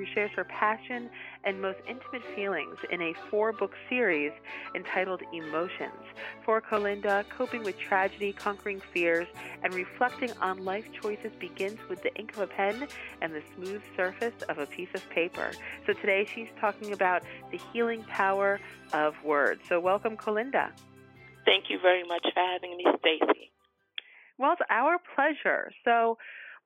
who 0.00 0.06
shares 0.14 0.30
her 0.34 0.44
passion 0.44 1.10
and 1.44 1.60
most 1.60 1.78
intimate 1.86 2.22
feelings 2.34 2.76
in 2.90 3.02
a 3.02 3.12
four 3.30 3.52
book 3.52 3.72
series 3.90 4.32
entitled 4.74 5.20
Emotions. 5.34 6.00
For 6.46 6.62
Colinda, 6.62 7.24
coping 7.36 7.64
with 7.64 7.74
tragedy, 7.86 8.34
conquering 8.42 8.80
fears, 8.94 9.26
and 9.62 9.74
reflecting 9.74 10.32
on 10.40 10.64
life 10.64 10.86
choices 11.02 11.32
begins 11.38 11.78
with 11.90 12.02
the 12.02 12.14
ink 12.14 12.32
of 12.34 12.40
a 12.40 12.46
pen 12.46 12.88
and 13.20 13.34
the 13.34 13.42
smooth 13.54 13.82
surface 13.94 14.32
of 14.48 14.56
a 14.56 14.66
piece 14.66 14.88
of 14.94 15.02
paper. 15.14 15.50
So 15.86 15.92
today 16.00 16.26
she's 16.34 16.48
talking 16.58 16.94
about 16.94 17.20
the 17.52 17.58
healing 17.72 18.02
power 18.16 18.58
of 18.94 19.12
words. 19.22 19.60
So 19.68 19.80
welcome, 19.80 20.16
Colinda. 20.16 20.70
Thank 21.44 21.64
you 21.68 21.78
very 21.82 22.04
much 22.08 22.22
for 22.22 22.40
having 22.40 22.76
me, 22.78 22.86
Stacy. 23.00 23.50
Well, 24.38 24.52
it's 24.52 24.62
our 24.70 24.96
pleasure. 25.14 25.72
So 25.84 26.16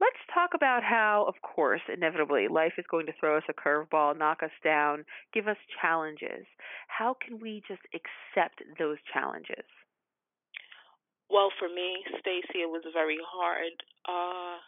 let's 0.00 0.22
talk 0.32 0.50
about 0.54 0.82
how, 0.82 1.24
of 1.28 1.34
course, 1.42 1.82
inevitably, 1.92 2.48
life 2.48 2.74
is 2.78 2.84
going 2.90 3.06
to 3.06 3.12
throw 3.18 3.36
us 3.36 3.44
a 3.48 3.54
curveball, 3.54 4.18
knock 4.18 4.42
us 4.42 4.54
down, 4.62 5.04
give 5.32 5.48
us 5.48 5.56
challenges. 5.80 6.46
How 6.88 7.14
can 7.14 7.40
we 7.40 7.62
just 7.68 7.82
accept 7.94 8.62
those 8.78 8.98
challenges? 9.12 9.64
Well, 11.30 11.50
for 11.58 11.68
me, 11.68 12.04
Stacey, 12.20 12.62
it 12.62 12.70
was 12.70 12.84
very 12.92 13.18
hard. 13.24 13.74
Uh, 14.06 14.60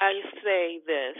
I 0.00 0.12
say 0.42 0.80
this 0.86 1.16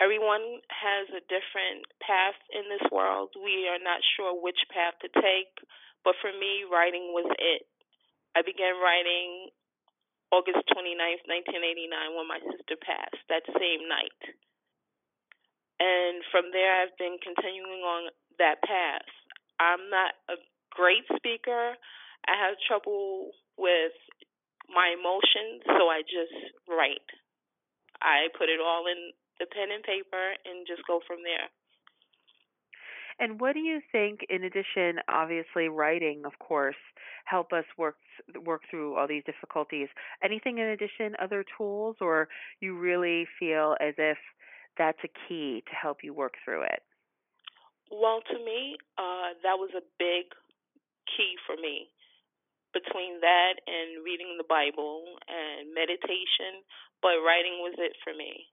everyone 0.00 0.62
has 0.70 1.10
a 1.10 1.22
different 1.26 1.82
path 1.98 2.38
in 2.54 2.70
this 2.70 2.86
world. 2.90 3.34
We 3.34 3.66
are 3.66 3.82
not 3.82 3.98
sure 4.16 4.34
which 4.34 4.58
path 4.70 4.94
to 5.02 5.10
take, 5.10 5.50
but 6.04 6.14
for 6.22 6.30
me, 6.30 6.64
writing 6.70 7.10
was 7.10 7.26
it. 7.38 7.66
I 8.36 8.42
began 8.46 8.78
writing 8.78 9.50
August 10.30 10.60
29th, 10.68 11.24
1989, 11.24 12.16
when 12.16 12.28
my 12.28 12.40
sister 12.44 12.76
passed, 12.76 13.22
that 13.32 13.44
same 13.56 13.88
night. 13.88 14.22
And 15.80 16.20
from 16.30 16.50
there, 16.52 16.82
I've 16.82 16.96
been 16.98 17.16
continuing 17.22 17.80
on 17.86 18.10
that 18.38 18.60
path. 18.66 19.08
I'm 19.58 19.88
not 19.88 20.12
a 20.28 20.36
great 20.74 21.06
speaker. 21.16 21.74
I 22.28 22.34
have 22.36 22.60
trouble 22.66 23.32
with 23.56 23.94
my 24.68 24.92
emotions, 24.92 25.64
so 25.64 25.88
I 25.88 26.02
just 26.04 26.34
write. 26.68 27.08
I 28.02 28.28
put 28.36 28.52
it 28.52 28.60
all 28.60 28.86
in 28.86 29.16
the 29.40 29.46
pen 29.46 29.70
and 29.72 29.82
paper 29.82 30.34
and 30.44 30.66
just 30.66 30.82
go 30.86 31.00
from 31.06 31.24
there. 31.24 31.48
And 33.20 33.40
what 33.40 33.54
do 33.54 33.60
you 33.60 33.80
think, 33.90 34.20
in 34.30 34.44
addition, 34.44 35.00
obviously 35.08 35.68
writing, 35.68 36.22
of 36.24 36.38
course, 36.38 36.76
help 37.24 37.52
us 37.52 37.64
work 37.76 37.96
work 38.44 38.62
through 38.70 38.96
all 38.96 39.08
these 39.08 39.24
difficulties? 39.24 39.88
Anything 40.22 40.58
in 40.58 40.66
addition, 40.66 41.16
other 41.20 41.44
tools, 41.56 41.96
or 42.00 42.28
you 42.60 42.78
really 42.78 43.26
feel 43.38 43.76
as 43.80 43.94
if 43.98 44.18
that's 44.76 44.98
a 45.02 45.10
key 45.26 45.64
to 45.66 45.74
help 45.74 45.98
you 46.04 46.14
work 46.14 46.34
through 46.44 46.62
it? 46.62 46.82
Well, 47.90 48.20
to 48.30 48.38
me, 48.44 48.76
uh, 48.96 49.34
that 49.42 49.58
was 49.58 49.70
a 49.74 49.82
big 49.98 50.30
key 51.16 51.34
for 51.46 51.56
me. 51.56 51.90
Between 52.72 53.18
that 53.20 53.58
and 53.66 54.04
reading 54.04 54.36
the 54.38 54.46
Bible 54.46 55.02
and 55.26 55.74
meditation, 55.74 56.62
but 57.02 57.18
writing 57.24 57.64
was 57.64 57.74
it 57.78 57.96
for 58.04 58.14
me. 58.14 58.46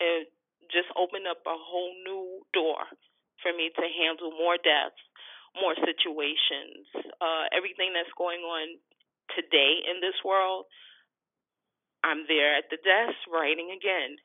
It 0.00 0.32
just 0.72 0.88
opened 0.96 1.28
up 1.30 1.44
a 1.46 1.54
whole 1.54 1.94
new 2.02 2.42
door 2.52 2.88
for 3.42 3.52
me 3.52 3.70
to 3.74 3.86
handle 3.90 4.30
more 4.32 4.56
deaths, 4.56 4.98
more 5.58 5.74
situations, 5.76 6.86
uh, 7.20 7.50
everything 7.52 7.92
that's 7.92 8.12
going 8.16 8.40
on 8.40 8.78
today 9.36 9.82
in 9.84 10.00
this 10.00 10.16
world. 10.24 10.66
I'm 12.04 12.24
there 12.26 12.56
at 12.56 12.70
the 12.70 12.78
desk 12.78 13.18
writing 13.30 13.70
again. 13.70 14.16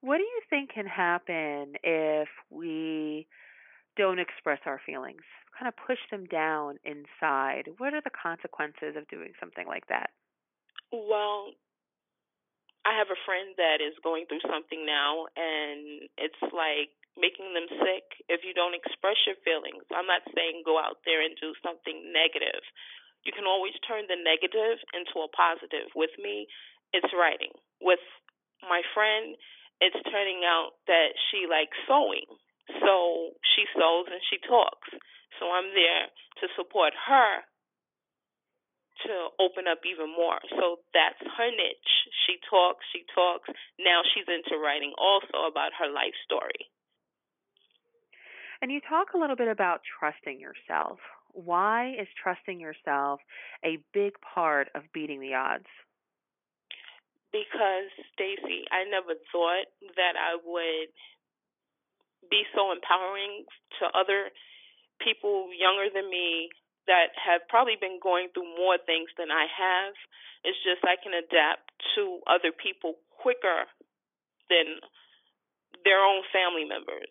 What 0.00 0.18
do 0.18 0.24
you 0.24 0.40
think 0.50 0.72
can 0.72 0.86
happen 0.86 1.74
if 1.84 2.28
we 2.50 3.26
don't 3.96 4.18
express 4.18 4.58
our 4.66 4.80
feelings? 4.84 5.22
Kind 5.58 5.68
of 5.68 5.74
push 5.86 5.98
them 6.10 6.24
down 6.26 6.78
inside. 6.84 7.68
What 7.78 7.94
are 7.94 8.00
the 8.02 8.10
consequences 8.10 8.96
of 8.96 9.06
doing 9.08 9.32
something 9.38 9.66
like 9.66 9.86
that? 9.88 10.10
Well, 10.90 11.52
I 12.82 12.98
have 12.98 13.14
a 13.14 13.24
friend 13.26 13.54
that 13.58 13.78
is 13.78 13.94
going 14.02 14.26
through 14.26 14.42
something 14.42 14.82
now, 14.82 15.30
and 15.38 16.10
it's 16.18 16.42
like 16.50 16.90
making 17.14 17.54
them 17.54 17.68
sick 17.78 18.06
if 18.26 18.42
you 18.42 18.56
don't 18.56 18.74
express 18.74 19.20
your 19.28 19.38
feelings. 19.46 19.84
I'm 19.92 20.08
not 20.08 20.26
saying 20.34 20.66
go 20.66 20.80
out 20.80 20.98
there 21.06 21.22
and 21.22 21.36
do 21.38 21.54
something 21.62 22.10
negative. 22.10 22.64
You 23.22 23.30
can 23.30 23.46
always 23.46 23.76
turn 23.86 24.10
the 24.10 24.18
negative 24.18 24.82
into 24.90 25.22
a 25.22 25.30
positive. 25.30 25.94
With 25.94 26.10
me, 26.18 26.50
it's 26.90 27.14
writing. 27.14 27.54
With 27.78 28.02
my 28.66 28.82
friend, 28.90 29.38
it's 29.78 29.98
turning 30.10 30.42
out 30.42 30.74
that 30.90 31.14
she 31.30 31.46
likes 31.46 31.78
sewing. 31.86 32.26
So 32.82 33.34
she 33.54 33.62
sews 33.74 34.06
and 34.10 34.22
she 34.26 34.42
talks. 34.42 34.90
So 35.38 35.50
I'm 35.50 35.70
there 35.74 36.10
to 36.42 36.46
support 36.58 36.94
her 36.94 37.46
to 39.06 39.14
open 39.40 39.64
up 39.66 39.80
even 39.88 40.12
more. 40.12 40.38
So 40.58 40.84
that's 40.92 41.18
her 41.20 41.50
niche. 41.50 41.92
She 42.26 42.38
talks, 42.48 42.84
she 42.92 43.04
talks. 43.14 43.48
Now 43.80 44.02
she's 44.14 44.28
into 44.28 44.60
writing 44.60 44.92
also 44.98 45.48
about 45.48 45.72
her 45.78 45.90
life 45.90 46.14
story. 46.24 46.70
And 48.60 48.70
you 48.70 48.80
talk 48.80 49.14
a 49.14 49.18
little 49.18 49.36
bit 49.36 49.48
about 49.48 49.80
trusting 49.98 50.38
yourself. 50.38 50.98
Why 51.34 51.96
is 51.98 52.06
trusting 52.22 52.60
yourself 52.60 53.20
a 53.64 53.78
big 53.92 54.12
part 54.22 54.68
of 54.74 54.82
beating 54.92 55.20
the 55.20 55.34
odds? 55.34 55.66
Because, 57.32 57.88
Stacy, 58.12 58.68
I 58.70 58.84
never 58.84 59.16
thought 59.32 59.66
that 59.96 60.14
I 60.20 60.36
would 60.44 60.92
be 62.30 62.44
so 62.54 62.70
empowering 62.70 63.48
to 63.80 63.88
other 63.98 64.30
people 65.00 65.48
younger 65.50 65.88
than 65.88 66.08
me 66.08 66.50
that 66.86 67.14
have 67.14 67.46
probably 67.48 67.78
been 67.78 68.02
going 68.02 68.28
through 68.34 68.48
more 68.58 68.78
things 68.82 69.10
than 69.14 69.30
I 69.30 69.46
have. 69.46 69.94
It's 70.42 70.58
just 70.66 70.82
I 70.82 70.98
can 70.98 71.14
adapt 71.14 71.70
to 71.94 72.18
other 72.26 72.50
people 72.50 72.98
quicker 73.22 73.70
than 74.50 74.82
their 75.86 76.02
own 76.02 76.26
family 76.34 76.66
members. 76.66 77.10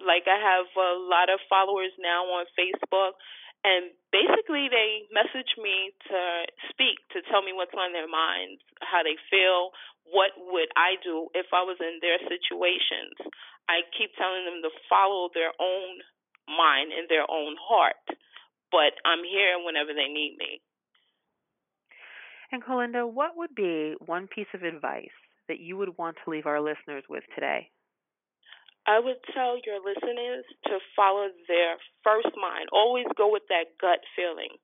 Like 0.00 0.28
I 0.28 0.36
have 0.36 0.68
a 0.76 0.96
lot 1.00 1.32
of 1.32 1.40
followers 1.48 1.92
now 2.00 2.28
on 2.28 2.44
Facebook 2.56 3.16
and 3.60 3.92
basically 4.08 4.72
they 4.72 5.04
message 5.12 5.52
me 5.60 5.92
to 6.08 6.20
speak 6.72 6.96
to 7.12 7.20
tell 7.28 7.44
me 7.44 7.52
what's 7.52 7.76
on 7.76 7.92
their 7.92 8.08
minds, 8.08 8.64
how 8.80 9.04
they 9.04 9.20
feel, 9.28 9.76
what 10.08 10.32
would 10.48 10.72
I 10.80 10.96
do 11.04 11.28
if 11.36 11.52
I 11.52 11.60
was 11.68 11.76
in 11.76 12.00
their 12.00 12.16
situations. 12.24 13.20
I 13.68 13.84
keep 13.92 14.16
telling 14.16 14.48
them 14.48 14.64
to 14.64 14.72
follow 14.88 15.28
their 15.36 15.52
own 15.60 16.00
mind 16.48 16.96
and 16.96 17.06
their 17.12 17.28
own 17.28 17.54
heart, 17.60 18.00
but 18.70 18.94
I'm 19.04 19.22
here 19.26 19.58
whenever 19.64 19.92
they 19.92 20.10
need 20.10 20.36
me. 20.38 20.62
And 22.52 22.62
Colinda, 22.64 23.06
what 23.06 23.36
would 23.36 23.54
be 23.54 23.94
one 24.06 24.26
piece 24.26 24.50
of 24.54 24.62
advice 24.62 25.14
that 25.46 25.60
you 25.60 25.76
would 25.76 25.98
want 25.98 26.16
to 26.24 26.30
leave 26.30 26.46
our 26.46 26.60
listeners 26.60 27.04
with 27.08 27.22
today? 27.34 27.70
I 28.86 28.98
would 28.98 29.22
tell 29.34 29.54
your 29.62 29.78
listeners 29.78 30.42
to 30.66 30.82
follow 30.96 31.30
their 31.46 31.78
first 32.02 32.34
mind. 32.34 32.72
Always 32.72 33.06
go 33.14 33.30
with 33.30 33.46
that 33.50 33.78
gut 33.78 34.02
feeling. 34.16 34.58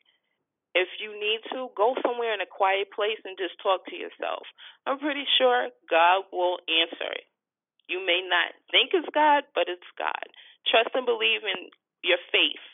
If 0.74 0.88
you 1.00 1.14
need 1.14 1.40
to, 1.54 1.72
go 1.78 1.94
somewhere 2.04 2.34
in 2.34 2.42
a 2.42 2.48
quiet 2.48 2.92
place 2.92 3.20
and 3.24 3.38
just 3.38 3.56
talk 3.62 3.86
to 3.86 3.96
yourself. 3.96 4.44
I'm 4.84 4.98
pretty 4.98 5.24
sure 5.38 5.70
God 5.88 6.28
will 6.32 6.58
answer 6.68 7.12
it. 7.16 7.24
You 7.88 8.02
may 8.04 8.20
not 8.26 8.50
think 8.74 8.90
it's 8.92 9.08
God, 9.14 9.46
but 9.54 9.70
it's 9.70 9.88
God. 9.96 10.26
Trust 10.66 10.90
and 10.92 11.06
believe 11.06 11.46
in 11.46 11.70
your 12.02 12.18
faith. 12.34 12.66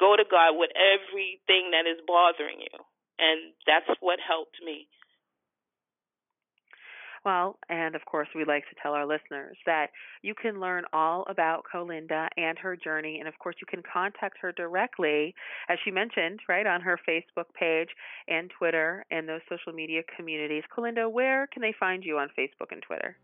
Go 0.00 0.16
to 0.16 0.24
God 0.24 0.56
with 0.56 0.70
everything 0.72 1.76
that 1.76 1.84
is 1.84 2.00
bothering 2.08 2.58
you. 2.58 2.76
And 3.20 3.52
that's 3.68 4.00
what 4.00 4.18
helped 4.24 4.56
me. 4.64 4.88
Well, 7.24 7.58
and 7.68 7.94
of 7.94 8.04
course, 8.06 8.28
we 8.34 8.44
like 8.46 8.64
to 8.70 8.76
tell 8.82 8.94
our 8.94 9.04
listeners 9.04 9.58
that 9.66 9.88
you 10.22 10.34
can 10.34 10.58
learn 10.58 10.84
all 10.92 11.26
about 11.28 11.64
Colinda 11.70 12.28
and 12.36 12.58
her 12.58 12.76
journey. 12.76 13.18
And 13.18 13.28
of 13.28 13.38
course, 13.38 13.56
you 13.60 13.66
can 13.68 13.82
contact 13.82 14.38
her 14.40 14.52
directly, 14.52 15.34
as 15.68 15.78
she 15.84 15.90
mentioned, 15.90 16.40
right, 16.48 16.66
on 16.66 16.80
her 16.80 16.98
Facebook 17.06 17.52
page 17.58 17.90
and 18.26 18.50
Twitter 18.56 19.04
and 19.10 19.28
those 19.28 19.42
social 19.50 19.74
media 19.74 20.00
communities. 20.16 20.62
Colinda, 20.74 21.10
where 21.10 21.46
can 21.48 21.60
they 21.60 21.74
find 21.78 22.04
you 22.04 22.16
on 22.16 22.28
Facebook 22.38 22.72
and 22.72 22.82
Twitter? 22.82 23.16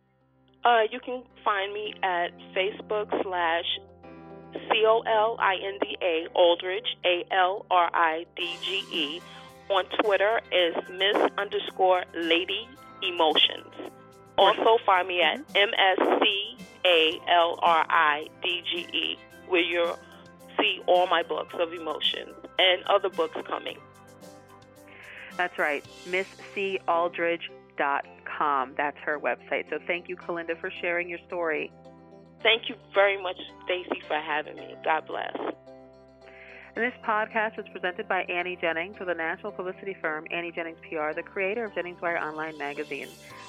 Uh, 0.64 0.82
you 0.90 1.00
can 1.00 1.22
find 1.44 1.72
me 1.72 1.94
at 2.02 2.28
Facebook 2.54 3.08
slash 3.22 3.64
C 4.70 4.84
O 4.86 5.00
L 5.00 5.36
I 5.38 5.56
N 5.56 5.78
D 5.80 5.98
A 6.00 6.26
Aldridge 6.34 6.96
A 7.04 7.24
L 7.30 7.66
R 7.70 7.90
I 7.92 8.24
D 8.36 8.56
G 8.62 8.84
E. 8.92 9.20
On 9.68 9.84
Twitter 10.02 10.40
is 10.52 10.76
Miss 10.90 11.16
underscore 11.36 12.04
Lady 12.14 12.68
Emotions. 13.02 13.72
Also 14.38 14.78
find 14.84 15.08
me 15.08 15.22
at 15.22 15.38
mm-hmm. 15.38 15.56
M 15.56 15.72
S 15.74 15.98
C 16.20 16.58
A 16.84 17.18
L 17.28 17.58
R 17.62 17.86
I 17.88 18.28
D 18.42 18.62
G 18.70 18.86
E, 18.92 19.18
where 19.48 19.62
you'll 19.62 19.98
see 20.58 20.82
all 20.86 21.06
my 21.06 21.22
books 21.22 21.54
of 21.58 21.72
emotions 21.72 22.34
and 22.58 22.82
other 22.84 23.08
books 23.08 23.38
coming. 23.46 23.78
That's 25.36 25.58
right, 25.58 25.84
MissCAldridge.com. 26.08 28.74
That's 28.76 28.96
her 28.98 29.18
website. 29.18 29.68
So 29.68 29.80
thank 29.86 30.08
you, 30.08 30.16
Colinda, 30.16 30.56
for 30.56 30.70
sharing 30.70 31.10
your 31.10 31.18
story. 31.26 31.70
Thank 32.46 32.68
you 32.68 32.76
very 32.94 33.20
much, 33.20 33.34
Stacy, 33.64 34.00
for 34.06 34.14
having 34.20 34.54
me. 34.54 34.76
God 34.84 35.04
bless. 35.08 35.36
And 36.76 36.84
this 36.84 36.92
podcast 37.04 37.58
is 37.58 37.64
presented 37.72 38.06
by 38.06 38.22
Annie 38.22 38.56
Jennings 38.60 39.00
with 39.00 39.08
the 39.08 39.14
national 39.14 39.50
publicity 39.50 39.96
firm 40.00 40.26
Annie 40.30 40.52
Jennings 40.52 40.78
PR, 40.88 41.12
the 41.12 41.24
creator 41.24 41.64
of 41.64 41.74
Jennings 41.74 42.00
Wire 42.00 42.18
Online 42.18 42.56
magazine. 42.56 43.08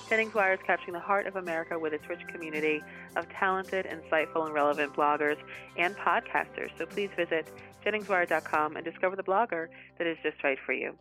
Jennings 0.10 0.34
Wire 0.34 0.54
is 0.54 0.60
capturing 0.66 0.94
the 0.94 1.00
heart 1.00 1.28
of 1.28 1.36
America 1.36 1.78
with 1.78 1.94
its 1.94 2.10
rich 2.10 2.22
community 2.34 2.82
of 3.16 3.30
talented, 3.30 3.86
insightful, 3.86 4.46
and 4.46 4.54
relevant 4.56 4.96
bloggers 4.96 5.38
and 5.78 5.96
podcasters. 5.96 6.72
So 6.80 6.88
please 6.88 7.12
visit 7.16 7.48
JenningsWire.com 7.86 8.78
and 8.78 8.84
discover 8.84 9.16
the 9.16 9.22
blogger 9.22 9.68
that 10.00 10.08
is 10.08 10.18
just 10.24 10.44
right 10.44 10.58
for 10.66 10.74
you. 10.74 10.98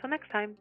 Till 0.00 0.10
next 0.10 0.30
time. 0.30 0.56